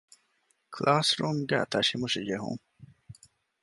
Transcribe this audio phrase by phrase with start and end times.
[0.73, 2.61] ކުލާސްރޫމްގައި ތަށިމުށިޖެހުން